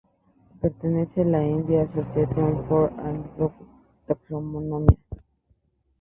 [0.59, 3.67] Pertenece a la "Indian Association for Angiosperm
[4.07, 4.97] Taxonomy"